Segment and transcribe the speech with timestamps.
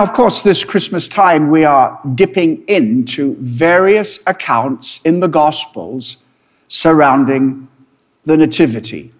[0.00, 6.24] Now, of course, this Christmas time, we are dipping into various accounts in the Gospels
[6.68, 7.68] surrounding
[8.24, 9.12] the Nativity.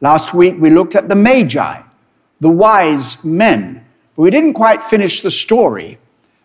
[0.00, 1.82] Last week, we looked at the Magi,
[2.38, 3.84] the wise men.
[4.14, 5.98] But we didn't quite finish the story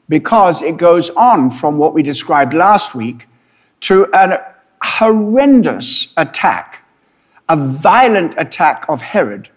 [0.09, 3.27] because it goes on from what we described last week
[3.81, 4.39] to a
[4.81, 6.83] horrendous attack,
[7.47, 9.51] a violent attack of Herod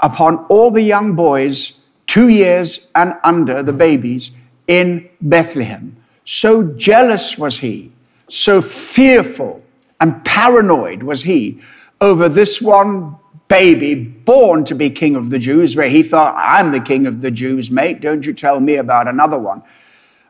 [0.00, 1.76] upon all the young boys
[2.12, 4.32] two years and under, the babies,
[4.68, 5.96] in Bethlehem.
[6.24, 7.90] So jealous was he,
[8.28, 9.62] so fearful
[9.98, 11.62] and paranoid was he
[12.02, 13.16] over this one
[13.48, 17.22] baby born to be king of the Jews, where he thought, I'm the king of
[17.22, 18.02] the Jews, mate.
[18.02, 19.62] Don't you tell me about another one.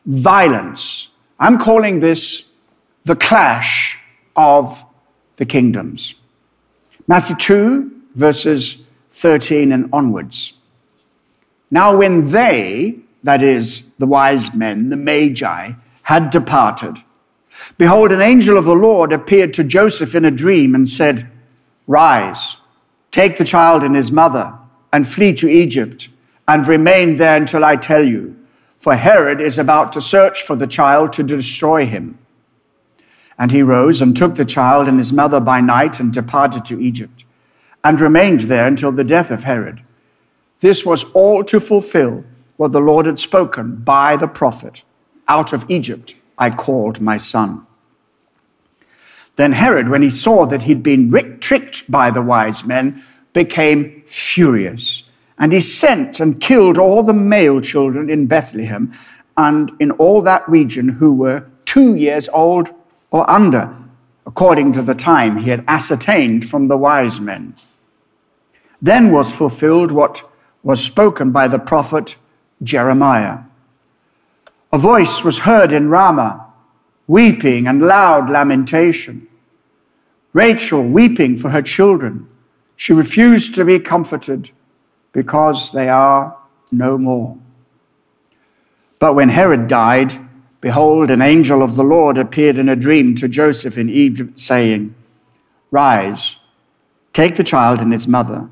[0.05, 1.09] Violence.
[1.37, 2.45] I'm calling this
[3.03, 3.99] the clash
[4.37, 4.85] of
[5.35, 6.15] the kingdoms.
[7.07, 10.53] Matthew 2, verses 13 and onwards.
[11.73, 15.71] Now, when they, that is, the wise men, the magi,
[16.03, 16.97] had departed,
[17.79, 21.31] behold, an angel of the Lord appeared to Joseph in a dream and said,
[21.87, 22.57] Rise,
[23.09, 24.55] take the child and his mother,
[24.91, 26.09] and flee to Egypt,
[26.47, 28.37] and remain there until I tell you,
[28.77, 32.19] for Herod is about to search for the child to destroy him.
[33.39, 36.79] And he rose and took the child and his mother by night and departed to
[36.79, 37.25] Egypt,
[37.83, 39.81] and remained there until the death of Herod.
[40.63, 42.23] This was all to fulfill
[42.55, 44.85] what the Lord had spoken by the prophet
[45.27, 47.67] Out of Egypt I called my son.
[49.35, 53.03] Then Herod, when he saw that he'd been tricked by the wise men,
[53.33, 55.03] became furious.
[55.37, 58.93] And he sent and killed all the male children in Bethlehem
[59.35, 62.73] and in all that region who were two years old
[63.11, 63.75] or under,
[64.25, 67.53] according to the time he had ascertained from the wise men.
[68.81, 70.29] Then was fulfilled what
[70.63, 72.15] was spoken by the prophet
[72.63, 73.39] Jeremiah.
[74.71, 76.47] A voice was heard in Ramah,
[77.05, 79.27] weeping and loud lamentation.
[80.31, 82.27] Rachel weeping for her children.
[82.75, 84.49] She refused to be comforted
[85.11, 86.35] because they are
[86.71, 87.37] no more.
[88.97, 90.17] But when Herod died,
[90.59, 94.95] behold, an angel of the Lord appeared in a dream to Joseph in Egypt, saying,
[95.69, 96.37] Rise,
[97.11, 98.49] take the child and his mother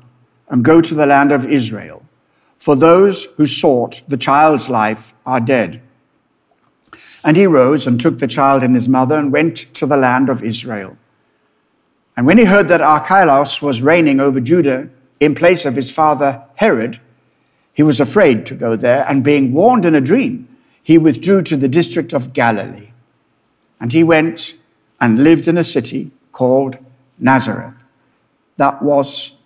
[0.48, 2.01] and go to the land of Israel,
[2.62, 5.82] for those who sought the child's life are dead.
[7.24, 10.28] And he rose and took the child and his mother and went to the land
[10.28, 10.96] of Israel.
[12.16, 16.40] And when he heard that Archelaus was reigning over Judah in place of his father
[16.54, 17.00] Herod,
[17.74, 20.46] he was afraid to go there, and being warned in a dream,
[20.84, 22.92] he withdrew to the district of Galilee.
[23.80, 24.54] And he went
[25.00, 26.78] and lived in a city called
[27.18, 27.82] Nazareth.
[28.56, 29.36] That was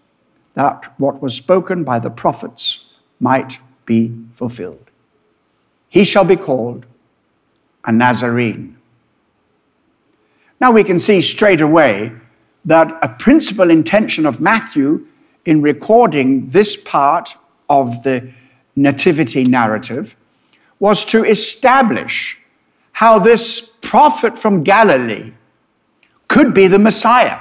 [0.52, 2.85] that what was spoken by the prophets
[3.20, 4.90] might be fulfilled.
[5.88, 6.86] He shall be called
[7.84, 8.76] a Nazarene.
[10.60, 12.12] Now we can see straight away
[12.64, 15.06] that a principal intention of Matthew
[15.44, 17.36] in recording this part
[17.68, 18.32] of the
[18.74, 20.16] nativity narrative
[20.78, 22.38] was to establish
[22.92, 25.32] how this prophet from Galilee
[26.28, 27.40] could be the Messiah.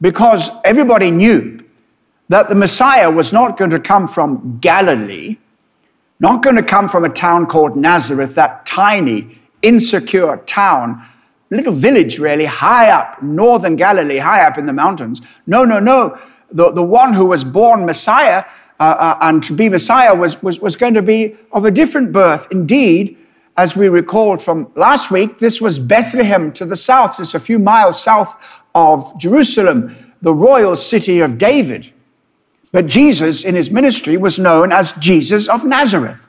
[0.00, 1.61] Because everybody knew
[2.28, 5.36] that the Messiah was not going to come from Galilee,
[6.20, 11.04] not going to come from a town called Nazareth, that tiny, insecure town,
[11.50, 15.20] little village really, high up, northern Galilee, high up in the mountains.
[15.46, 16.18] No, no, no.
[16.50, 18.44] The, the one who was born Messiah
[18.80, 22.10] uh, uh, and to be Messiah was, was, was going to be of a different
[22.10, 22.48] birth.
[22.50, 23.16] Indeed,
[23.56, 27.58] as we recalled from last week, this was Bethlehem to the south, just a few
[27.58, 31.92] miles south of Jerusalem, the royal city of David.
[32.72, 36.26] But Jesus in his ministry was known as Jesus of Nazareth.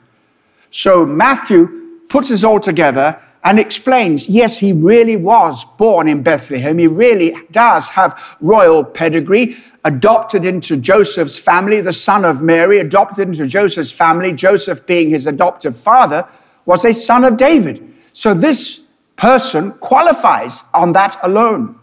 [0.70, 6.78] So Matthew puts this all together and explains yes, he really was born in Bethlehem.
[6.78, 13.28] He really does have royal pedigree, adopted into Joseph's family, the son of Mary, adopted
[13.28, 16.26] into Joseph's family, Joseph being his adoptive father,
[16.66, 17.94] was a son of David.
[18.14, 18.82] So this
[19.16, 21.78] person qualifies on that alone.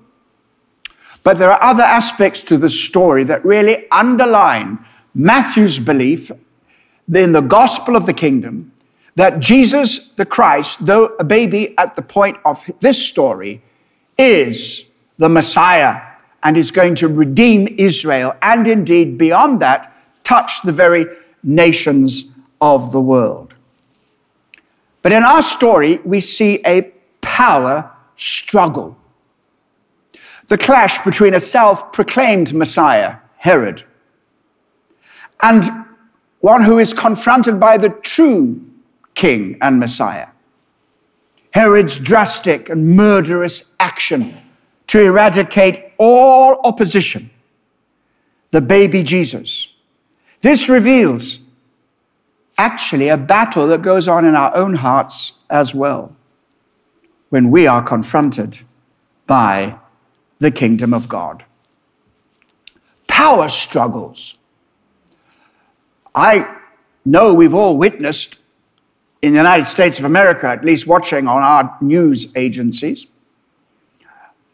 [1.23, 4.83] But there are other aspects to the story that really underline
[5.13, 6.31] Matthew's belief
[7.13, 8.71] in the gospel of the kingdom
[9.15, 13.61] that Jesus the Christ, though a baby at the point of this story,
[14.17, 14.85] is
[15.17, 16.01] the Messiah
[16.43, 21.05] and is going to redeem Israel and indeed beyond that touch the very
[21.43, 23.53] nations of the world.
[25.01, 26.91] But in our story, we see a
[27.21, 28.97] power struggle
[30.47, 33.83] the clash between a self proclaimed Messiah, Herod,
[35.41, 35.85] and
[36.39, 38.61] one who is confronted by the true
[39.13, 40.27] king and Messiah.
[41.53, 44.37] Herod's drastic and murderous action
[44.87, 47.29] to eradicate all opposition,
[48.51, 49.73] the baby Jesus.
[50.39, 51.39] This reveals
[52.57, 56.15] actually a battle that goes on in our own hearts as well
[57.29, 58.59] when we are confronted
[59.25, 59.77] by
[60.41, 61.45] the kingdom of God.
[63.07, 64.37] Power struggles.
[66.15, 66.57] I
[67.05, 68.39] know we've all witnessed
[69.21, 73.05] in the United States of America, at least watching on our news agencies,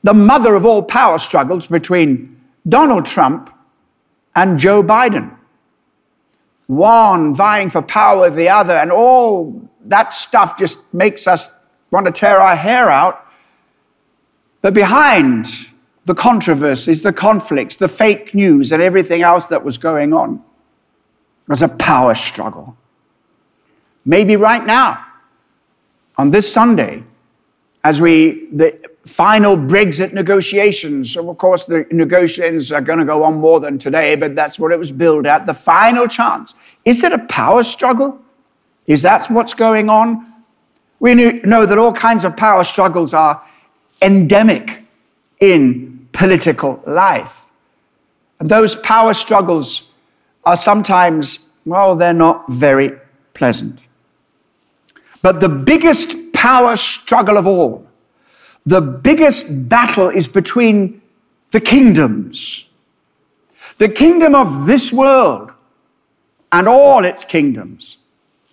[0.04, 3.50] the mother of all power struggles between Donald Trump
[4.36, 5.36] and Joe Biden.
[6.68, 11.50] One vying for power with the other, and all that stuff just makes us
[11.92, 13.25] want to tear our hair out.
[14.62, 15.48] But behind
[16.07, 20.42] the controversies, the conflicts, the fake news, and everything else that was going on
[21.50, 22.77] was a power struggle.
[24.06, 25.06] Maybe right now,
[26.18, 27.04] on this Sunday,
[27.83, 33.24] as we, the final Brexit negotiations, so of course the negotiations are going to go
[33.25, 36.56] on more than today, but that's what it was billed at, the final chance.
[36.86, 38.18] Is it a power struggle?
[38.86, 40.33] Is that what's going on?
[41.01, 43.44] We know that all kinds of power struggles are
[44.01, 44.86] endemic
[45.42, 47.52] in political life.
[48.40, 49.90] And those power struggles
[50.44, 52.94] are sometimes, well, they're not very
[53.36, 53.81] pleasant.
[55.22, 57.86] But the biggest power struggle of all,
[58.66, 61.02] the biggest battle is between
[61.52, 62.66] the kingdoms.
[63.78, 65.52] The kingdom of this world
[66.52, 67.98] and all its kingdoms,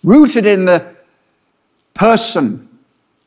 [0.03, 0.95] rooted in the
[1.95, 2.64] person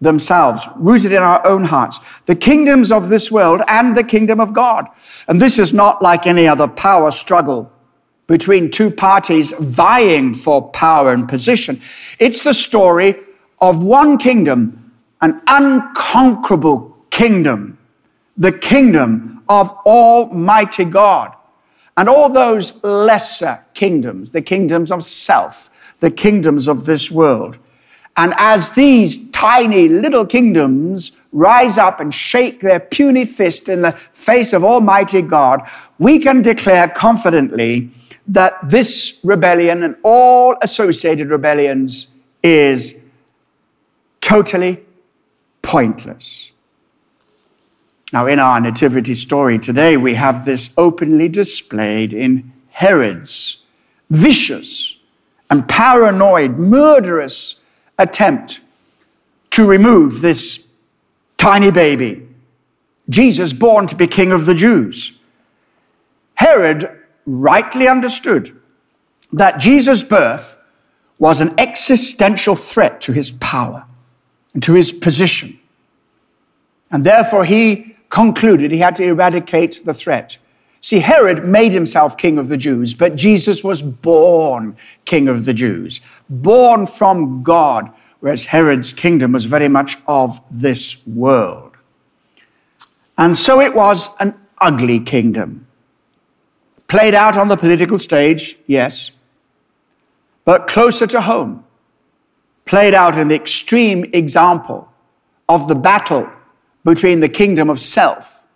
[0.01, 4.53] themselves, rooted in our own hearts, the kingdoms of this world and the kingdom of
[4.53, 4.87] God.
[5.27, 7.73] And this is not like any other power struggle
[8.27, 11.81] between two parties vying for power and position.
[12.19, 13.17] It's the story
[13.61, 17.79] of one kingdom, an unconquerable kingdom,
[18.37, 21.35] the kingdom of Almighty God.
[21.97, 27.59] And all those lesser kingdoms, the kingdoms of self, the kingdoms of this world.
[28.19, 33.93] And as these tiny little kingdoms rise up and shake their puny fist in the
[33.93, 35.61] face of Almighty God,
[36.01, 37.91] we can declare confidently
[38.27, 42.09] that this rebellion and all associated rebellions
[42.43, 42.95] is
[44.21, 44.85] totally
[45.63, 46.51] pointless.
[48.13, 53.63] Now, in our nativity story today, we have this openly displayed in Herod's
[54.11, 54.97] vicious
[55.51, 57.61] and paranoid, murderous
[57.99, 58.61] attempt
[59.51, 60.65] to remove this
[61.37, 62.27] tiny baby,
[63.09, 65.19] Jesus born to be king of the Jews.
[66.35, 66.91] Herod
[67.27, 68.59] rightly understood
[69.33, 70.61] that Jesus' birth
[71.19, 73.85] was an existential threat to his power
[74.55, 75.59] and to his position.
[76.91, 80.39] And therefore, he concluded he had to eradicate the threat.
[80.81, 85.53] See, Herod made himself king of the Jews, but Jesus was born king of the
[85.53, 91.77] Jews, born from God, whereas Herod's kingdom was very much of this world.
[93.17, 95.67] And so it was an ugly kingdom.
[96.87, 99.11] Played out on the political stage, yes,
[100.45, 101.65] but closer to home
[102.69, 104.87] played out in the extreme example
[105.49, 106.29] of the battle
[106.85, 108.47] between the kingdom of self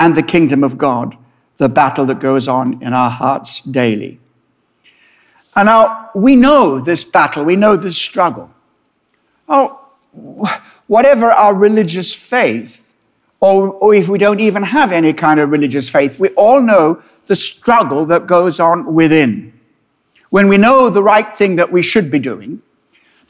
[0.00, 1.16] and the kingdom of God,
[1.58, 4.18] the battle that goes on in our hearts daily.
[5.54, 8.50] And now we know this battle, we know this struggle.
[9.48, 9.80] Oh,
[10.86, 12.94] whatever our religious faith,
[13.40, 17.00] or, or if we don't even have any kind of religious faith, we all know
[17.26, 19.52] the struggle that goes on within.
[20.30, 22.62] When we know the right thing that we should be doing,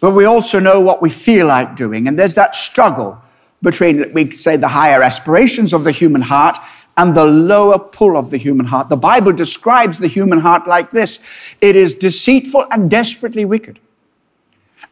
[0.01, 2.09] but we also know what we feel like doing.
[2.09, 3.21] And there's that struggle
[3.61, 6.59] between, we say, the higher aspirations of the human heart
[6.99, 8.91] and the lower pull of the human heart.
[8.91, 11.19] The Bible describes the human heart like this
[11.63, 13.79] it is deceitful and desperately wicked.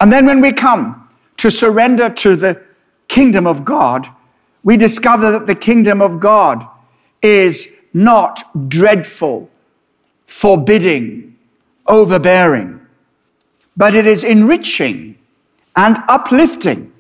[0.01, 2.63] And then when we come to surrender to the
[3.09, 4.09] kingdom of God,
[4.65, 6.67] we discover that the kingdom of God
[7.21, 9.51] is not dreadful,
[10.27, 11.37] forbidding,
[11.87, 12.77] overbearing
[13.77, 15.19] but it is enriching
[15.77, 16.93] and uplifting.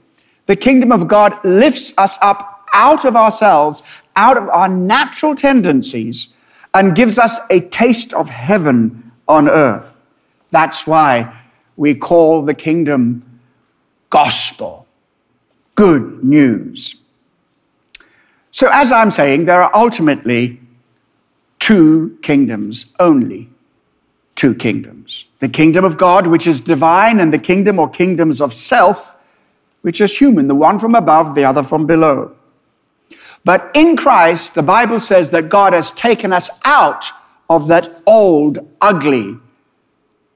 [0.47, 3.83] The kingdom of God lifts us up out of ourselves,
[4.17, 6.35] out of our natural tendencies,
[6.75, 10.07] and gives us a taste of heaven on earth.
[10.51, 11.43] That's why
[11.77, 13.41] we call the kingdom
[14.11, 14.87] gospel,
[15.75, 16.97] good news.
[18.51, 20.61] So, as I'm saying, there are ultimately
[21.59, 23.51] two kingdoms only
[24.37, 28.55] two kingdoms the kingdom of God, which is divine, and the kingdom or kingdoms of
[28.55, 29.17] self,
[29.83, 32.35] which is human, the one from above, the other from below.
[33.47, 37.05] But in Christ, the Bible says that God has taken us out
[37.49, 39.37] of that old, ugly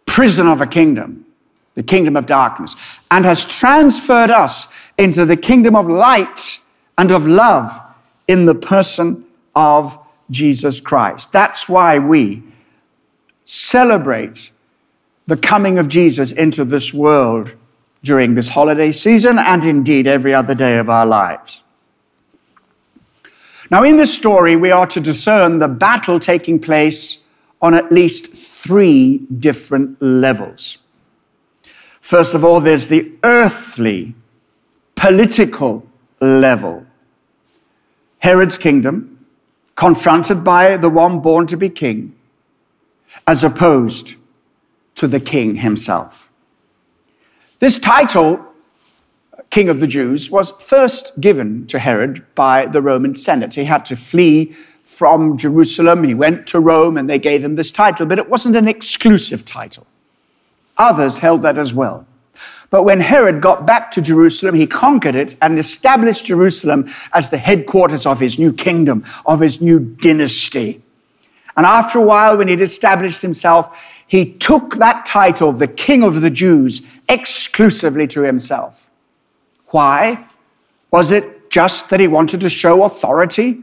[0.07, 1.27] prison of a kingdom,
[1.75, 2.77] the kingdom of darkness,
[3.11, 6.61] and has transferred us into the kingdom of light
[6.99, 7.83] and of love
[8.29, 9.25] in the person
[9.57, 9.99] of
[10.31, 11.33] Jesus Christ.
[11.33, 12.45] That's why we
[13.45, 14.53] celebrate
[15.27, 17.57] the coming of Jesus into this world
[18.05, 21.65] during this holiday season and indeed every other day of our lives.
[23.71, 27.23] Now, in this story, we are to discern the battle taking place
[27.63, 30.79] on at least three different levels.
[32.01, 34.15] First of all, there's the earthly,
[34.97, 35.87] political
[36.21, 36.85] level.
[38.19, 39.25] Herod's kingdom,
[39.77, 42.15] confronted by the one born to be king,
[43.27, 44.17] as opposed
[44.97, 46.31] to the king himself.
[47.61, 48.45] This title,
[49.51, 53.55] King of the Jews, was first given to Herod by the Roman Senate.
[53.55, 54.55] He had to flee
[54.85, 56.05] from Jerusalem.
[56.05, 59.45] He went to Rome and they gave him this title, but it wasn't an exclusive
[59.45, 59.87] title.
[60.79, 62.07] Others held that as well.
[62.71, 67.39] But when Herod got back to Jerusalem, he conquered it and established Jerusalem as the
[67.39, 70.81] headquarters of his new kingdom, of his new dynasty.
[71.57, 73.77] And after a while, when he'd established himself,
[74.07, 78.90] he took that title, the King of the Jews, exclusively to himself.
[79.71, 80.27] Why?
[80.91, 83.63] Was it just that he wanted to show authority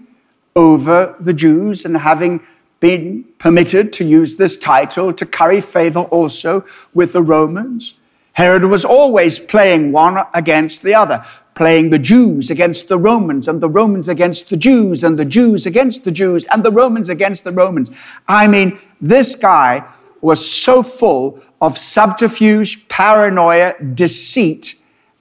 [0.56, 2.42] over the Jews and having
[2.80, 7.96] been permitted to use this title to curry favor also with the Romans?
[8.34, 13.60] Herod was always playing one against the other, playing the Jews against the Romans, and
[13.60, 17.44] the Romans against the Jews, and the Jews against the Jews, and the Romans against
[17.44, 17.90] the Romans.
[18.28, 19.84] I mean, this guy
[20.22, 24.76] was so full of subterfuge, paranoia, deceit,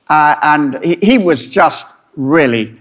[0.09, 2.77] uh, and he, he, was just really,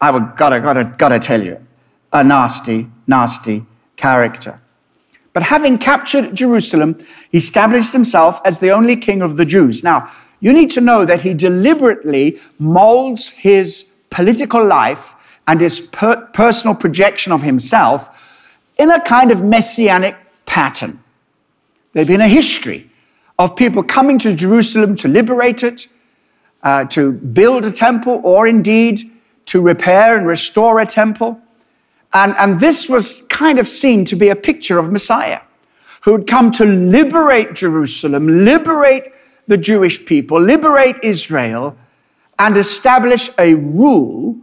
[0.00, 1.64] I would gotta, gotta, gotta tell you,
[2.12, 3.66] a nasty, nasty
[3.96, 4.60] character.
[5.32, 6.98] But having captured Jerusalem,
[7.30, 9.82] he established himself as the only king of the Jews.
[9.82, 15.14] Now, you need to know that he deliberately molds his political life
[15.46, 18.42] and his per- personal projection of himself
[18.78, 20.16] in a kind of messianic
[20.46, 21.02] pattern.
[21.92, 22.90] There'd been a history
[23.38, 25.88] of people coming to Jerusalem to liberate it,
[26.64, 29.10] uh, to build a temple, or indeed
[29.44, 31.38] to repair and restore a temple.
[32.12, 35.40] And, and this was kind of seen to be a picture of Messiah,
[36.02, 39.12] who had come to liberate Jerusalem, liberate
[39.46, 41.76] the Jewish people, liberate Israel,
[42.38, 44.36] and establish a rule,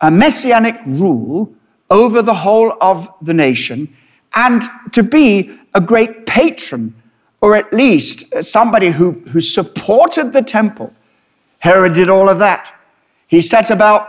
[0.00, 1.52] a messianic rule,
[1.90, 3.94] over the whole of the nation,
[4.34, 4.62] and
[4.92, 6.94] to be a great patron,
[7.40, 10.92] or at least somebody who, who supported the temple.
[11.60, 12.74] Herod did all of that.
[13.26, 14.08] He set about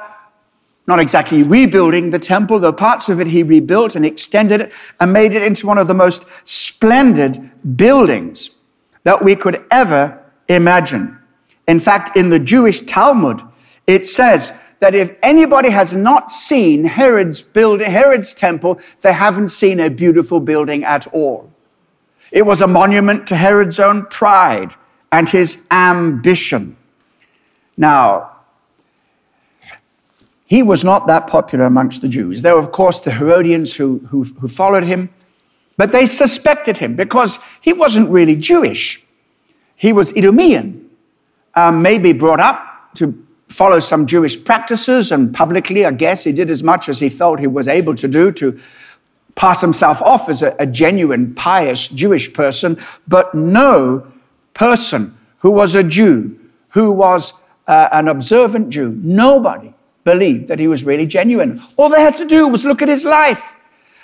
[0.88, 5.14] not exactly rebuilding the temple, though parts of it he rebuilt and extended it and
[5.14, 8.58] made it into one of the most splendid buildings
[9.04, 11.18] that we could ever imagine.
[11.68, 13.42] In fact, in the Jewish Talmud,
[13.88, 19.80] it says that if anybody has not seen Herod's building, Herod's temple, they haven't seen
[19.80, 21.52] a beautiful building at all.
[22.32, 24.74] It was a monument to Herod's own pride
[25.12, 26.78] and his ambition.
[27.82, 28.34] Now,
[30.46, 32.44] he was not that popular amongst the Jews.
[32.44, 35.10] There were, of course, the Herodians who, who, who followed him,
[35.78, 39.04] but they suspected him because he wasn't really Jewish.
[39.76, 40.90] He was Idumean,
[41.56, 46.52] um, maybe brought up to follow some Jewish practices, and publicly, I guess, he did
[46.52, 48.60] as much as he felt he was able to do to
[49.34, 54.06] pass himself off as a, a genuine, pious Jewish person, but no
[54.54, 56.38] person who was a Jew,
[56.70, 57.34] who was
[57.72, 59.74] uh, an observant Jew, nobody
[60.04, 61.62] believed that he was really genuine.
[61.78, 63.56] All they had to do was look at his life.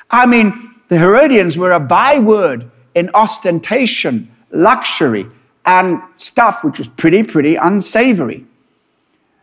[0.09, 5.25] I mean, the Herodians were a byword in ostentation, luxury,
[5.65, 8.45] and stuff which was pretty, pretty unsavory.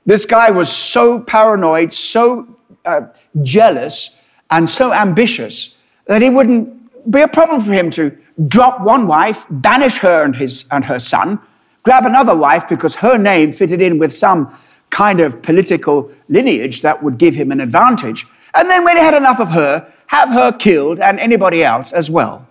[0.06, 2.48] This guy was so paranoid, so
[2.86, 3.02] uh,
[3.42, 4.16] jealous,
[4.50, 5.74] and so ambitious
[6.06, 8.16] that it wouldn't be a problem for him to
[8.48, 11.38] drop one wife, banish her and, his, and her son,
[11.84, 14.52] grab another wife because her name fitted in with some
[14.90, 18.26] kind of political lineage that would give him an advantage.
[18.54, 22.10] And then, when he had enough of her, have her killed and anybody else as
[22.10, 22.46] well.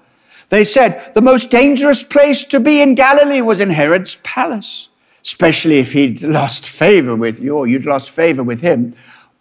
[0.49, 4.89] They said the most dangerous place to be in Galilee was in Herod's palace,
[5.23, 8.95] especially if he'd lost favor with you or you'd lost favor with him,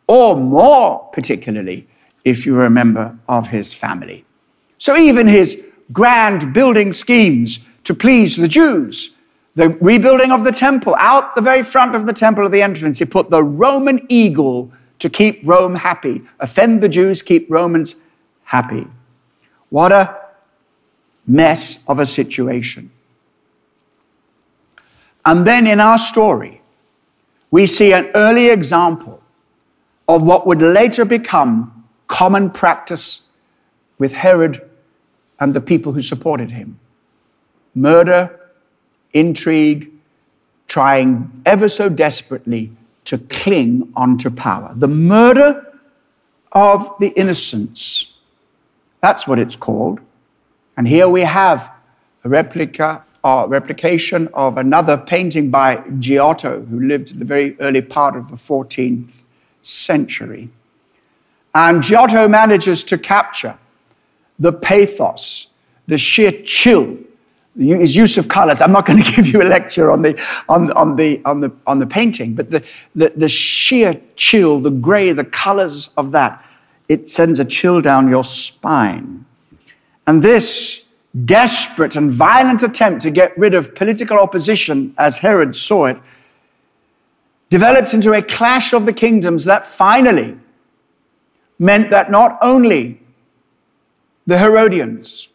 [0.07, 1.87] or more particularly
[2.25, 4.25] if you were a member of his family.
[4.79, 9.12] So even his grand building schemes to please the Jews.
[9.55, 12.99] The rebuilding of the temple, out the very front of the temple of the entrance,
[12.99, 16.23] he put the Roman eagle to keep Rome happy.
[16.41, 17.97] Offend the Jews, keep Romans
[18.45, 18.87] happy.
[19.69, 20.19] What a
[21.27, 22.91] mess of a situation.
[25.25, 26.63] And then in our story,
[27.51, 29.23] we see an early example
[30.09, 33.27] of what would later become common practice
[33.99, 34.69] with Herod
[35.39, 36.79] and the people who supported him
[37.75, 38.42] murder,
[39.13, 39.91] intrigue,
[40.69, 42.73] trying ever so desperately
[43.05, 44.73] to cling onto power.
[44.75, 45.67] The murder
[46.53, 48.13] of the innocents.
[49.01, 50.01] That's what it's called.
[50.77, 51.71] And here we have
[52.25, 57.83] a replica or replication of another painting by Giotto, who lived in the very early
[57.83, 59.23] part of the 14th
[59.61, 60.51] century.
[61.55, 63.59] And Giotto manages to capture
[64.39, 65.49] the pathos,
[65.87, 66.97] the sheer chill,
[67.57, 68.61] his use of colors.
[68.61, 71.53] I'm not going to give you a lecture on the, on, on the, on the,
[71.67, 76.45] on the painting, but the, the, the sheer chill, the gray, the colors of that,
[76.89, 79.25] it sends a chill down your spine.
[80.07, 80.85] And this
[81.25, 85.99] desperate and violent attempt to get rid of political opposition, as Herod saw it,
[87.51, 90.39] developed into a clash of the kingdoms that finally
[91.59, 93.01] meant that not only
[94.27, 95.29] the Herodians,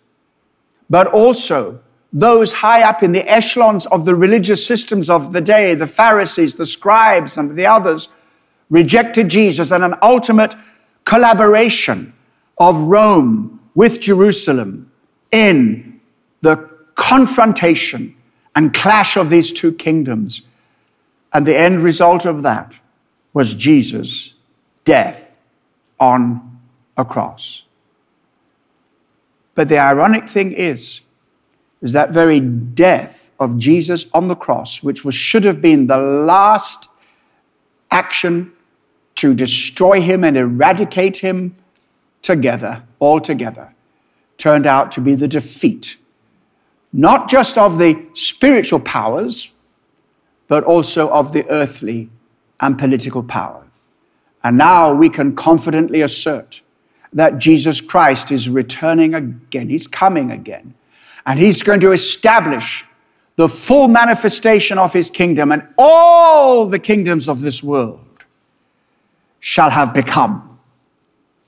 [0.90, 1.80] but also
[2.14, 6.56] those high up in the echelons of the religious systems of the day, the Pharisees,
[6.56, 8.10] the scribes, and the others,
[8.70, 10.56] rejected Jesus and an ultimate
[11.06, 12.14] collaboration
[12.58, 14.92] of Rome with Jerusalem
[15.32, 16.00] in
[16.42, 16.56] the
[16.96, 18.16] confrontation
[18.56, 20.42] and clash of these two kingdoms.
[21.34, 22.74] And the end result of that
[23.34, 24.34] was Jesus'
[24.84, 25.40] death
[26.00, 26.60] on
[26.98, 27.64] a cross.
[29.54, 31.02] But the ironic thing is,
[31.82, 35.98] is that very death of Jesus on the cross, which was, should have been the
[35.98, 36.90] last
[37.92, 38.52] action
[39.16, 41.56] to destroy him and eradicate him
[42.22, 43.74] together, altogether,
[44.38, 45.98] turned out to be the defeat,
[46.92, 49.54] not just of the spiritual powers,
[50.48, 52.10] but also of the earthly
[52.60, 53.90] and political powers.
[54.44, 56.62] And now we can confidently assert
[57.14, 59.70] that Jesus Christ is returning again.
[59.70, 60.74] He's coming again.
[61.28, 62.86] And he's going to establish
[63.36, 68.26] the full manifestation of his kingdom, and all the kingdoms of this world
[69.40, 70.60] shall have become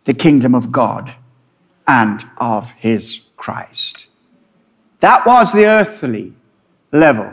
[0.03, 1.15] the kingdom of God
[1.87, 4.07] and of his Christ.
[4.99, 6.33] That was the earthly
[6.91, 7.31] level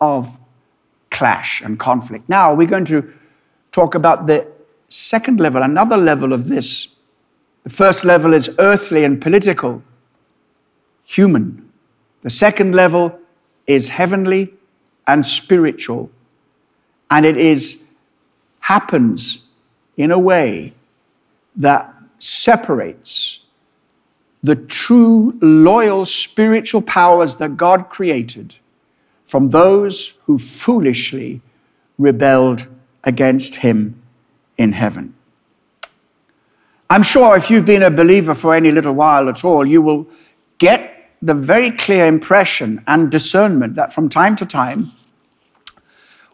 [0.00, 0.38] of
[1.10, 2.28] clash and conflict.
[2.28, 3.14] Now we're going to
[3.70, 4.46] talk about the
[4.88, 6.88] second level, another level of this.
[7.62, 9.82] The first level is earthly and political,
[11.04, 11.70] human.
[12.22, 13.18] The second level
[13.66, 14.54] is heavenly
[15.06, 16.10] and spiritual.
[17.10, 17.84] And it is
[18.60, 19.48] happens
[19.96, 20.72] in a way
[21.56, 23.40] that separates
[24.42, 28.56] the true, loyal spiritual powers that God created
[29.24, 31.40] from those who foolishly
[31.98, 32.66] rebelled
[33.04, 34.00] against Him
[34.56, 35.14] in heaven.
[36.90, 40.06] I'm sure if you've been a believer for any little while at all, you will
[40.58, 40.91] get
[41.22, 44.92] the very clear impression and discernment that from time to time,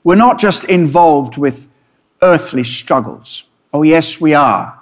[0.02, 1.72] we're not just involved with
[2.22, 3.44] earthly struggles.
[3.74, 4.80] Oh, yes, we are.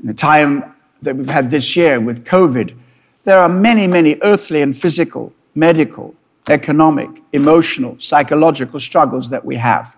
[0.00, 2.76] In the time that we've had this year with COVID,
[3.24, 6.14] there are many, many earthly and physical, medical,
[6.50, 9.96] economic, emotional, psychological struggles that we have.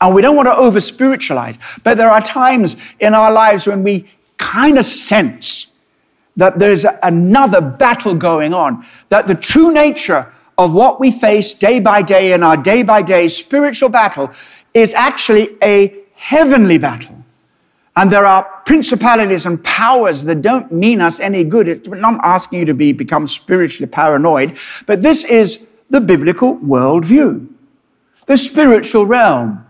[0.00, 3.82] And we don't want to over spiritualize, but there are times in our lives when
[3.82, 5.68] we kind of sense
[6.36, 11.80] that there's another battle going on, that the true nature of what we face day
[11.80, 14.30] by day in our day by day spiritual battle
[14.74, 17.22] is actually a heavenly battle.
[17.94, 21.68] And there are principalities and powers that don't mean us any good.
[21.68, 27.48] It's not asking you to be, become spiritually paranoid, but this is the biblical worldview.
[28.26, 29.66] The spiritual realm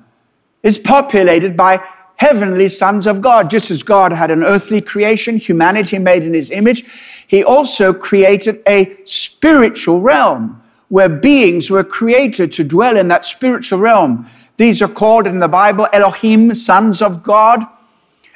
[0.63, 1.83] is populated by
[2.23, 3.51] heavenly sons of God.
[3.51, 6.85] Just as God had an earthly creation, humanity made in his image,
[7.27, 13.81] he also created a spiritual realm where beings were created to dwell in that spiritual
[13.81, 14.31] realm.
[14.57, 17.67] These are called in the Bible Elohim, sons of God.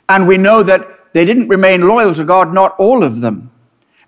[0.09, 3.53] And we know that they didn't remain loyal to God, not all of them.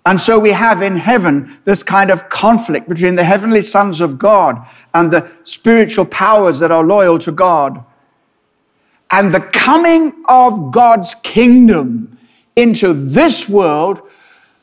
[0.05, 4.19] And so we have in heaven this kind of conflict between the heavenly sons of
[4.19, 4.57] God
[4.93, 7.85] and the spiritual powers that are loyal to God.
[9.11, 12.17] And the coming of God's kingdom
[12.55, 14.01] into this world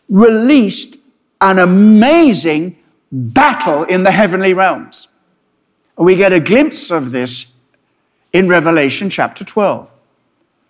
[0.09, 0.97] released
[1.41, 2.79] an amazing
[3.11, 5.09] battle in the heavenly realms.
[5.97, 7.53] We get a glimpse of this
[8.33, 9.93] in Revelation chapter 12.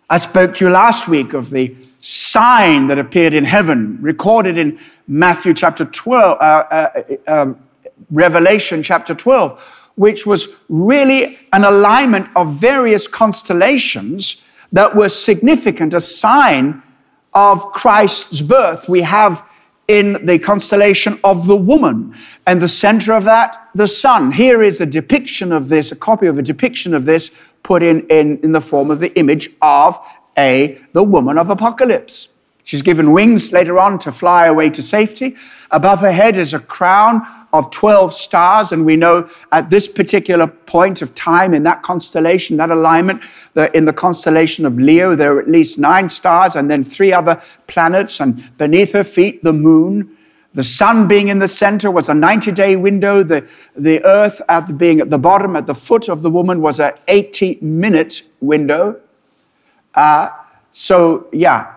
[0.09, 4.79] I spoke to you last week of the sign that appeared in heaven, recorded in
[5.09, 7.55] Matthew chapter 12, uh, uh, uh,
[8.11, 16.00] Revelation chapter 12, which was really an alignment of various constellations that were significant, a
[16.00, 16.82] sign
[17.35, 18.88] of Christ's birth.
[18.88, 19.42] We have
[19.88, 22.14] in the constellation of the woman,
[22.46, 24.32] and the center of that, the sun.
[24.32, 28.06] Here is a depiction of this, a copy of a depiction of this put in,
[28.09, 29.98] in, in the form of the image of
[30.37, 32.28] a the woman of apocalypse.
[32.64, 35.37] She's given wings later on to fly away to safety.
[35.70, 37.24] Above her head is a crown
[37.59, 38.73] of 12 stars.
[38.73, 43.23] And we know at this particular point of time in that constellation, that alignment,
[43.55, 47.12] that in the constellation of Leo, there are at least nine stars and then three
[47.12, 48.21] other planets.
[48.21, 50.16] And beneath her feet, the moon.
[50.55, 53.23] The sun being in the center was a 90 day window.
[53.23, 56.81] The, the earth at being at the bottom, at the foot of the woman, was
[56.81, 58.99] an 80 minute window.
[59.95, 60.31] Uh,
[60.73, 61.75] so, yeah,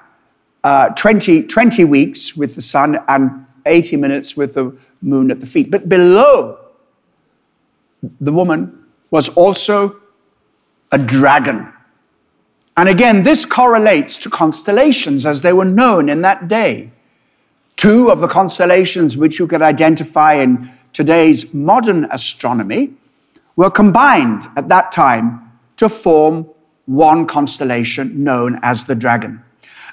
[0.64, 5.46] uh, 20, 20 weeks with the sun and 80 minutes with the moon at the
[5.46, 5.72] feet.
[5.72, 6.60] But below
[8.22, 9.98] the woman was also
[10.92, 11.72] a dragon.
[12.78, 16.92] And again, this correlates to constellations as they were known in that day.
[17.76, 22.94] Two of the constellations which you could identify in today's modern astronomy
[23.56, 26.50] were combined at that time to form
[26.86, 29.44] one constellation known as the dragon.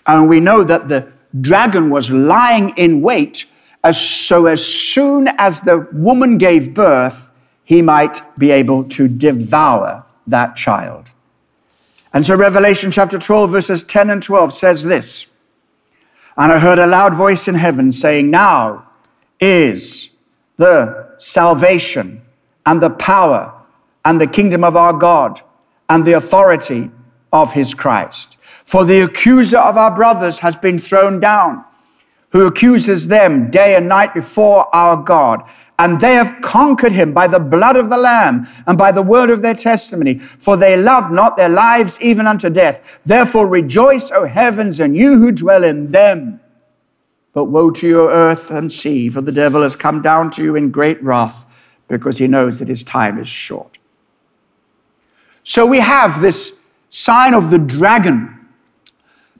[0.06, 3.46] And we know that the dragon was lying in wait
[3.86, 7.30] as so as soon as the woman gave birth,
[7.62, 11.12] he might be able to devour that child.
[12.12, 15.26] And so Revelation chapter 12, verses 10 and 12 says this
[16.36, 18.88] And I heard a loud voice in heaven saying, Now
[19.38, 20.10] is
[20.56, 22.22] the salvation
[22.64, 23.52] and the power
[24.04, 25.40] and the kingdom of our God
[25.88, 26.90] and the authority
[27.32, 28.36] of his Christ.
[28.64, 31.64] For the accuser of our brothers has been thrown down,
[32.36, 35.42] who accuses them day and night before our God.
[35.78, 39.30] And they have conquered him by the blood of the Lamb and by the word
[39.30, 43.00] of their testimony, for they love not their lives even unto death.
[43.04, 46.38] Therefore rejoice, O heavens, and you who dwell in them.
[47.32, 50.56] But woe to your earth and sea, for the devil has come down to you
[50.56, 51.46] in great wrath,
[51.88, 53.78] because he knows that his time is short.
[55.42, 58.35] So we have this sign of the dragon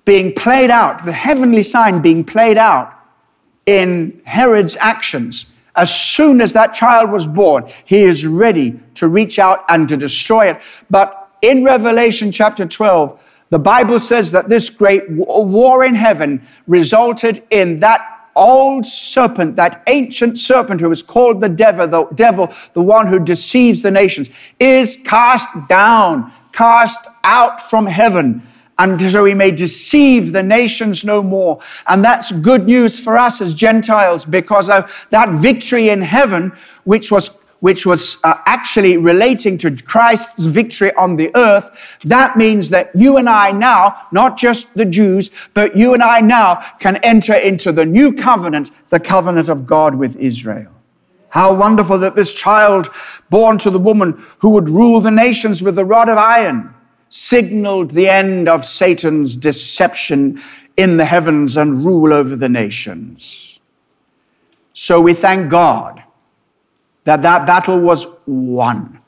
[0.06, 2.94] being played out, the heavenly sign being played out
[3.66, 5.52] in Herod's actions.
[5.74, 9.96] As soon as that child was born, he is ready to reach out and to
[9.96, 10.62] destroy it.
[10.88, 17.44] But in Revelation chapter 12, the Bible says that this great war in heaven resulted
[17.50, 22.82] in that old serpent, that ancient serpent who is called the devil, the devil, the
[22.82, 28.46] one who deceives the nations, is cast down, cast out from heaven.
[28.78, 31.60] And so he may deceive the nations no more.
[31.86, 36.52] And that's good news for us as Gentiles because of that victory in heaven,
[36.84, 42.68] which was which was uh, actually relating to Christ's victory on the earth, that means
[42.70, 46.96] that you and I now, not just the Jews, but you and I now can
[46.96, 50.70] enter into the new covenant, the covenant of God with Israel.
[51.30, 52.90] How wonderful that this child
[53.30, 56.74] born to the woman who would rule the nations with a rod of iron
[57.08, 60.40] signaled the end of Satan's deception
[60.76, 63.60] in the heavens and rule over the nations.
[64.74, 66.02] So we thank God
[67.04, 69.00] that that battle was won.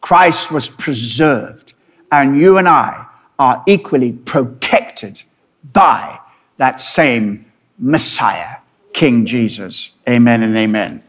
[0.00, 1.74] Christ was preserved,
[2.10, 3.06] and you and I
[3.38, 5.22] are equally protected
[5.72, 6.18] by
[6.56, 7.44] that same
[7.78, 8.56] Messiah,
[8.92, 9.92] King Jesus.
[10.08, 11.02] Amen and amen.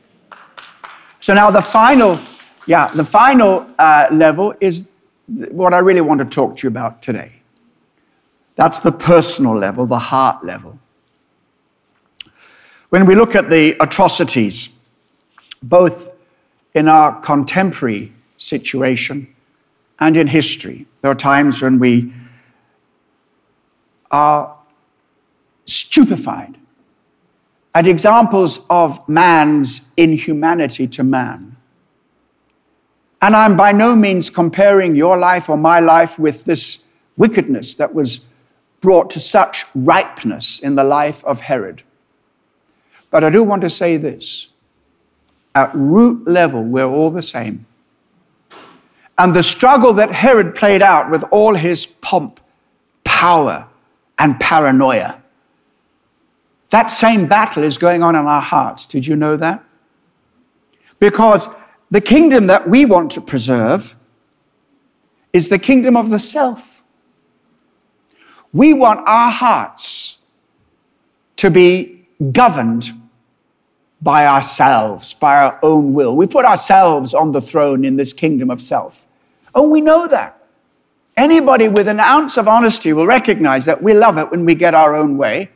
[1.20, 2.20] So now the final,
[2.68, 4.90] yeah, the final uh, level is
[5.52, 7.34] what I really want to talk to you about today.
[8.56, 10.80] That's the personal level, the heart level.
[12.90, 14.78] When we look at the atrocities,
[15.62, 16.14] both
[16.74, 19.34] in our contemporary situation
[20.00, 20.88] and in history.
[21.02, 22.14] There are times when we
[24.12, 24.56] are
[25.66, 26.58] stupefied
[27.76, 31.58] at examples of man's inhumanity to man.
[33.22, 36.86] And I'm by no means comparing your life or my life with this
[37.18, 38.26] wickedness that was
[38.82, 41.84] brought to such ripeness in the life of Herod.
[43.12, 44.48] But I do want to say this
[45.56, 47.66] at root level, we're all the same.
[49.18, 52.40] And the struggle that Herod played out with all his pomp,
[53.04, 53.68] power,
[54.18, 55.22] and paranoia
[56.70, 58.86] That same battle is going on in our hearts.
[58.86, 59.64] Did you know that?
[61.00, 61.48] Because
[61.92, 63.96] the kingdom that we want to preserve
[65.34, 66.84] is the kingdom of the self.
[68.54, 70.20] We want our hearts
[71.38, 72.92] to be governed
[74.02, 76.16] by ourselves, by our own will.
[76.16, 79.08] We put ourselves on the throne in this kingdom of self.
[79.54, 80.36] Oh, we know that.
[81.18, 84.74] Anybody with an ounce of honesty will recognize that we love it when we get
[84.74, 85.52] our own way,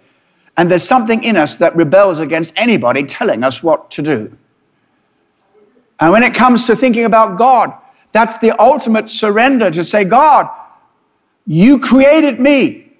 [0.57, 4.37] and there's something in us that rebels against anybody telling us what to do.
[6.03, 7.73] And when it comes to thinking about God,
[8.11, 10.49] that's the ultimate surrender to say, God,
[11.47, 12.91] you created me,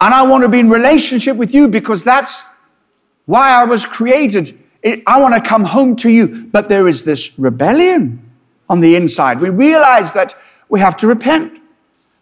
[0.00, 2.44] and I want to be in relationship with you because that's
[3.24, 4.56] why I was created.
[5.04, 6.44] I want to come home to you.
[6.44, 8.22] But there is this rebellion
[8.68, 9.40] on the inside.
[9.40, 10.36] We realize that
[10.68, 11.60] we have to repent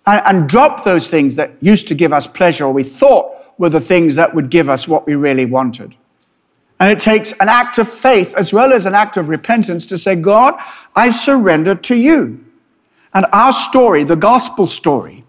[0.07, 3.69] and, and drop those things that used to give us pleasure or we thought were
[3.69, 5.95] the things that would give us what we really wanted.
[6.85, 9.97] And it takes an act of faith as well as an act of repentance to
[9.97, 10.53] say, God,
[10.95, 12.45] I surrender to you.
[13.15, 15.25] And our story, the gospel story,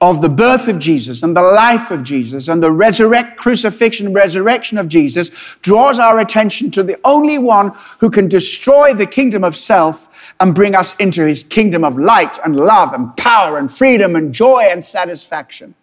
[0.00, 4.76] of the birth of Jesus and the life of Jesus and the resurrect, crucifixion, resurrection
[4.76, 5.30] of Jesus
[5.62, 10.56] draws our attention to the only one who can destroy the kingdom of self and
[10.56, 14.66] bring us into his kingdom of light and love and power and freedom and joy
[14.68, 15.76] and satisfaction.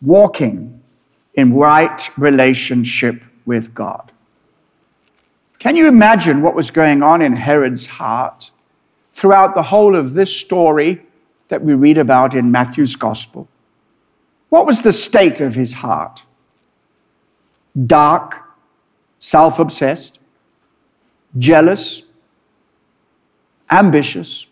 [0.00, 0.82] Walking
[1.34, 4.12] in right relationship with God.
[5.58, 8.50] Can you imagine what was going on in Herod's heart
[9.12, 11.02] throughout the whole of this story?
[11.52, 13.46] that we read about in Matthew's Gospel.
[14.48, 16.24] What was the state of his heart?
[17.86, 18.42] Dark,
[19.18, 20.18] self obsessed,
[21.36, 22.04] jealous,
[23.70, 24.46] ambitious,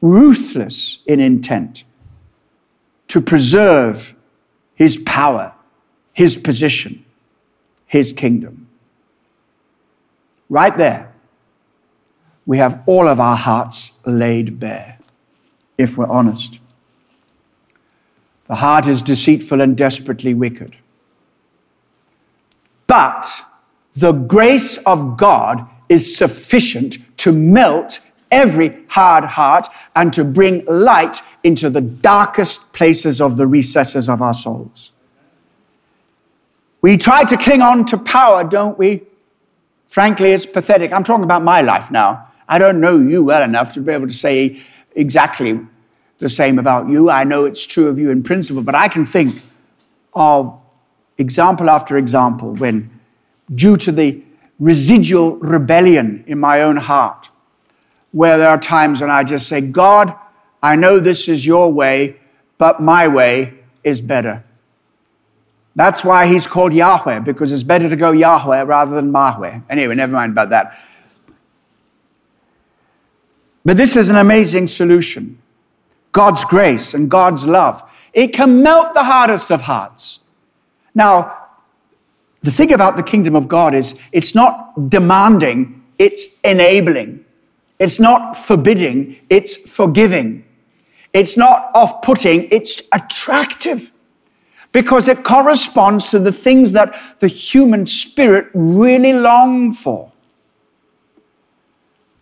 [0.00, 1.84] ruthless in intent
[3.06, 4.16] to preserve
[4.74, 5.54] his power,
[6.12, 7.04] his position,
[7.90, 8.68] his kingdom.
[10.48, 11.12] Right there,
[12.46, 14.96] we have all of our hearts laid bare
[15.76, 16.60] if we're honest.
[18.46, 20.76] The heart is deceitful and desperately wicked.
[22.86, 23.26] But
[23.94, 27.98] the grace of God is sufficient to melt
[28.30, 34.22] every hard heart and to bring light into the darkest places of the recesses of
[34.22, 34.92] our souls.
[36.82, 39.02] We try to cling on to power, don't we?
[39.88, 40.92] Frankly, it's pathetic.
[40.92, 42.28] I'm talking about my life now.
[42.48, 44.60] I don't know you well enough to be able to say
[44.94, 45.60] exactly
[46.18, 47.10] the same about you.
[47.10, 49.42] I know it's true of you in principle, but I can think
[50.14, 50.58] of
[51.18, 52.90] example after example when,
[53.54, 54.22] due to the
[54.58, 57.30] residual rebellion in my own heart,
[58.12, 60.14] where there are times when I just say, God,
[60.62, 62.16] I know this is your way,
[62.58, 64.44] but my way is better.
[65.76, 69.62] That's why he's called Yahweh, because it's better to go Yahweh rather than Mahweh.
[69.70, 70.78] Anyway, never mind about that.
[73.64, 75.38] But this is an amazing solution.
[76.12, 77.88] God's grace and God's love.
[78.12, 80.20] It can melt the hardest of hearts.
[80.94, 81.36] Now,
[82.40, 87.24] the thing about the kingdom of God is it's not demanding, it's enabling.
[87.78, 90.44] It's not forbidding, it's forgiving.
[91.12, 93.90] It's not off putting, it's attractive
[94.72, 100.12] because it corresponds to the things that the human spirit really long for.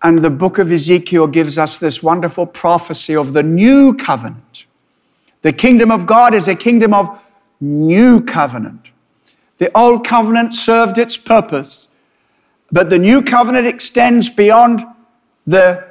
[0.03, 4.67] And the book of Ezekiel gives us this wonderful prophecy of the new covenant.
[5.43, 7.21] The kingdom of God is a kingdom of
[7.61, 8.89] new covenant.
[9.59, 11.89] The old covenant served its purpose,
[12.71, 14.85] but the new covenant extends beyond
[15.47, 15.85] the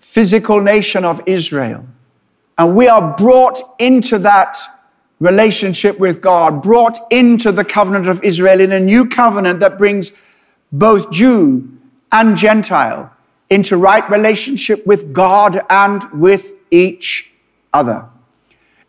[0.00, 1.86] physical nation of Israel.
[2.58, 4.56] And we are brought into that
[5.24, 10.12] relationship with God, brought into the covenant of Israel in a new covenant that brings
[10.70, 11.68] both Jew
[12.12, 13.10] and Gentile
[13.48, 17.32] into right relationship with God and with each
[17.72, 18.06] other.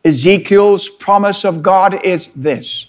[0.03, 2.87] Ezekiel's promise of God is this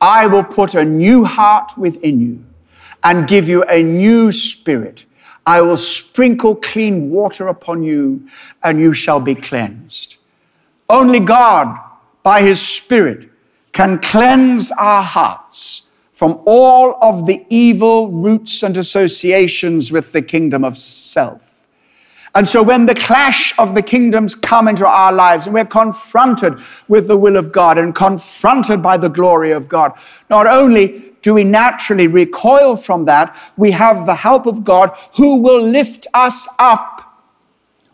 [0.00, 2.44] I will put a new heart within you
[3.02, 5.04] and give you a new spirit.
[5.44, 8.28] I will sprinkle clean water upon you,
[8.64, 10.16] and you shall be cleansed.
[10.88, 11.78] Only God,
[12.26, 13.30] by His Spirit,
[13.70, 20.64] can cleanse our hearts from all of the evil roots and associations with the kingdom
[20.64, 21.64] of self.
[22.34, 26.54] And so when the clash of the kingdoms come into our lives and we're confronted
[26.88, 29.92] with the will of God and confronted by the glory of God,
[30.28, 35.36] not only do we naturally recoil from that, we have the help of God who
[35.36, 37.22] will lift us up.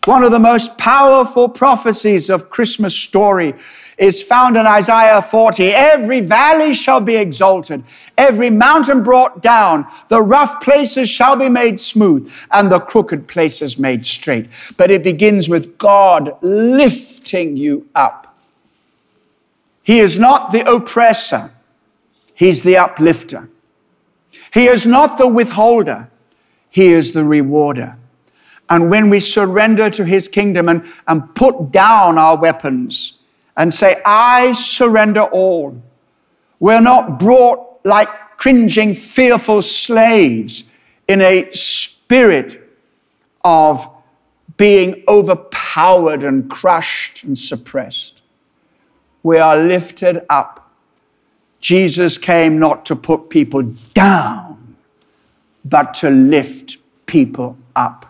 [0.07, 3.55] One of the most powerful prophecies of Christmas story
[4.03, 5.69] is found in Isaiah 40.
[5.69, 7.85] Every valley shall be exalted,
[8.19, 13.79] every mountain brought down, the rough places shall be made smooth, and the crooked places
[13.79, 14.49] made straight.
[14.77, 18.37] But it begins with God lifting you up.
[19.85, 21.53] He is not the oppressor,
[22.35, 23.49] He's the uplifter.
[24.53, 26.11] He is not the withholder,
[26.71, 27.97] He is the rewarder.
[28.69, 33.19] And when we surrender to His kingdom and, and put down our weapons
[33.57, 35.81] and say, I surrender all,
[36.59, 40.65] we're not brought like cringing, fearful slaves
[41.09, 42.61] in a spirit
[43.45, 43.89] of
[44.57, 48.23] being overpowered and crushed and suppressed.
[49.23, 50.71] We are lifted up.
[51.61, 53.63] Jesus came not to put people
[53.95, 54.77] down,
[55.65, 58.07] but to lift people up.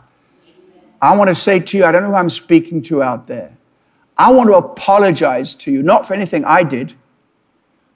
[1.00, 3.56] I want to say to you, I don't know who I'm speaking to out there.
[4.18, 6.94] I want to apologize to you, not for anything I did,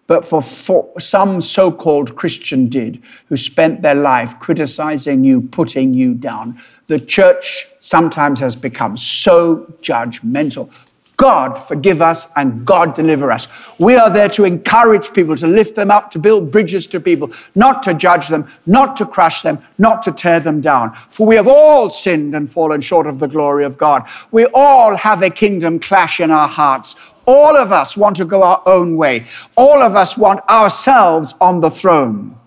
[0.06, 5.94] but for, for some so called Christian did who spent their life criticizing you, putting
[5.94, 6.60] you down.
[6.86, 10.70] The church sometimes has become so judgmental.
[11.16, 13.48] God forgive us and God deliver us.
[13.78, 17.32] We are there to encourage people, to lift them up, to build bridges to people,
[17.54, 20.94] not to judge them, not to crush them, not to tear them down.
[20.94, 24.06] For we have all sinned and fallen short of the glory of God.
[24.30, 26.96] We all have a kingdom clash in our hearts.
[27.26, 29.26] All of us want to go our own way.
[29.56, 32.38] All of us want ourselves on the throne.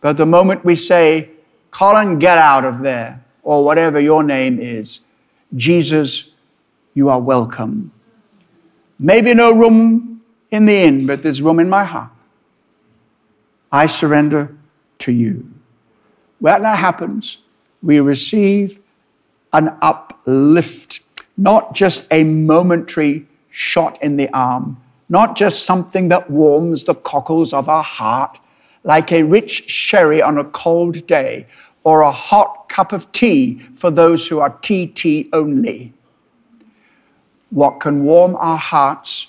[0.00, 1.30] But the moment we say,
[1.70, 5.00] Colin, get out of there, or whatever your name is,
[5.54, 6.30] Jesus,
[6.94, 7.92] you are welcome.
[9.02, 12.10] Maybe no room in the inn, but there's room in my heart.
[13.72, 14.54] I surrender
[14.98, 15.50] to you.
[16.38, 17.38] When that happens,
[17.82, 18.78] we receive
[19.54, 21.00] an uplift,
[21.38, 24.76] not just a momentary shot in the arm,
[25.08, 28.38] not just something that warms the cockles of our heart,
[28.84, 31.46] like a rich sherry on a cold day
[31.84, 35.94] or a hot cup of tea for those who are TT only
[37.50, 39.28] what can warm our hearts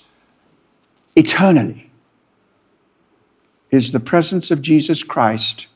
[1.14, 1.90] eternally
[3.70, 5.66] is the presence of Jesus Christ,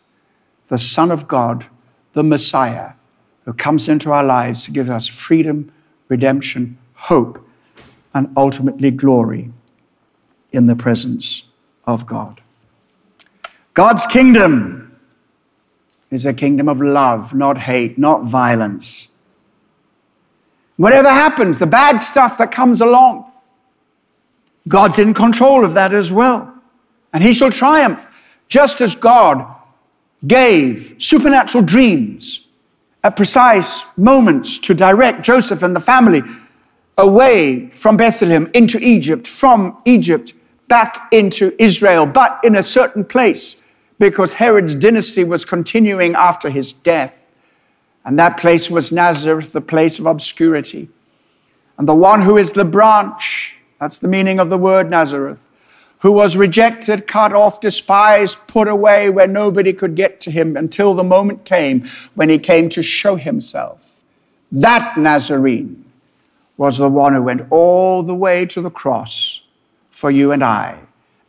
[0.68, 1.66] the Son of God,
[2.12, 2.92] the Messiah,
[3.44, 5.72] who comes into our lives to give us freedom,
[6.08, 7.44] redemption, hope,
[8.14, 9.52] and ultimately glory
[10.52, 11.44] in the presence
[11.86, 12.40] of God.
[13.74, 14.96] God's kingdom
[16.10, 19.08] is a kingdom of love, not hate, not violence.
[20.76, 23.30] Whatever happens, the bad stuff that comes along,
[24.68, 26.52] God's in control of that as well.
[27.12, 28.06] And he shall triumph,
[28.48, 29.46] just as God
[30.26, 32.46] gave supernatural dreams
[33.04, 36.22] at precise moments to direct Joseph and the family
[36.98, 40.32] away from Bethlehem into Egypt, from Egypt
[40.68, 43.56] back into Israel, but in a certain place
[43.98, 47.25] because Herod's dynasty was continuing after his death.
[48.06, 50.88] And that place was Nazareth, the place of obscurity.
[51.76, 55.42] And the one who is the branch, that's the meaning of the word Nazareth,
[55.98, 60.94] who was rejected, cut off, despised, put away where nobody could get to him until
[60.94, 64.00] the moment came when he came to show himself.
[64.52, 65.84] That Nazarene
[66.56, 69.42] was the one who went all the way to the cross
[69.90, 70.78] for you and I,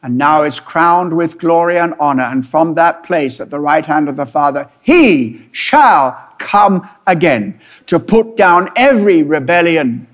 [0.03, 2.23] and now is crowned with glory and honor.
[2.23, 7.60] And from that place at the right hand of the Father, he shall come again
[7.88, 10.08] to put down every rebellion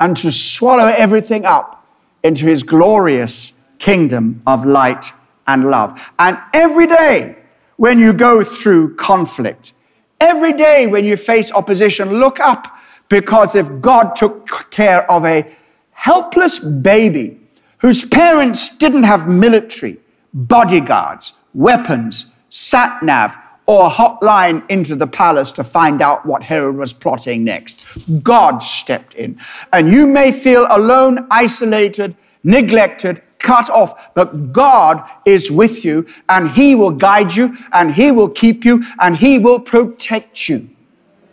[0.00, 1.86] and to swallow everything up
[2.22, 5.12] into his glorious kingdom of light
[5.46, 6.12] and love.
[6.18, 7.36] And every day
[7.76, 9.72] when you go through conflict,
[10.20, 12.76] every day when you face opposition, look up
[13.08, 15.54] because if God took care of a
[15.92, 17.40] helpless baby
[17.78, 19.98] whose parents didn't have military,
[20.32, 23.36] bodyguards, weapons, sat nav,
[23.66, 27.84] or a hotline into the palace to find out what Herod was plotting next.
[28.22, 29.40] God stepped in.
[29.72, 36.50] And you may feel alone, isolated, neglected, cut off, but God is with you and
[36.50, 40.68] He will guide you and He will keep you and He will protect you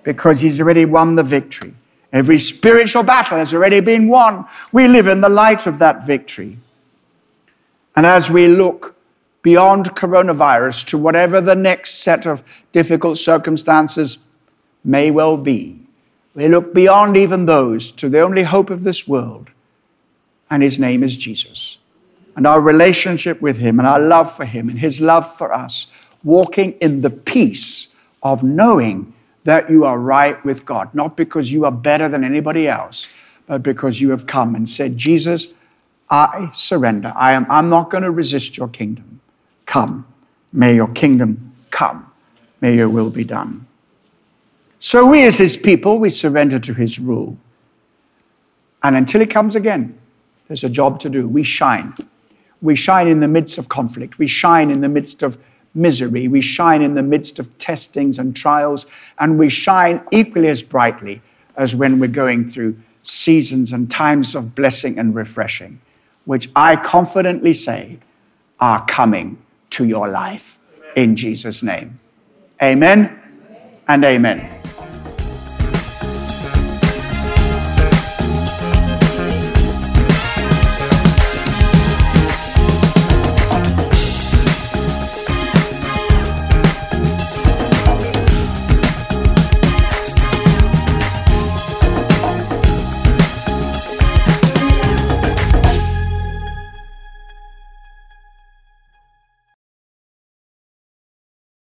[0.03, 1.73] because He's already won the victory.
[2.13, 4.45] Every spiritual battle has already been won.
[4.71, 6.57] We live in the light of that victory.
[7.95, 8.95] And as we look
[9.41, 14.19] beyond coronavirus to whatever the next set of difficult circumstances
[14.83, 15.79] may well be.
[16.33, 19.49] We look beyond even those to the only hope of this world,
[20.49, 21.77] and his name is Jesus.
[22.35, 25.87] And our relationship with him and our love for him and his love for us,
[26.23, 27.89] walking in the peace
[28.23, 29.13] of knowing
[29.43, 33.07] that you are right with God, not because you are better than anybody else,
[33.47, 35.47] but because you have come and said, Jesus,
[36.09, 37.11] I surrender.
[37.15, 39.20] I am, I'm not going to resist your kingdom.
[39.71, 40.05] Come.
[40.51, 42.11] May your kingdom come.
[42.59, 43.65] May your will be done.
[44.81, 47.37] So we, as his people, we surrender to his rule.
[48.83, 49.97] And until he comes again,
[50.49, 51.25] there's a job to do.
[51.25, 51.93] We shine.
[52.61, 54.19] We shine in the midst of conflict.
[54.19, 55.37] We shine in the midst of
[55.73, 56.27] misery.
[56.27, 58.87] We shine in the midst of testings and trials.
[59.19, 61.21] And we shine equally as brightly
[61.55, 65.79] as when we're going through seasons and times of blessing and refreshing,
[66.25, 67.99] which I confidently say
[68.59, 69.40] are coming
[69.71, 70.59] to your life
[70.95, 71.99] in Jesus' name.
[72.61, 73.19] Amen
[73.87, 74.61] and amen.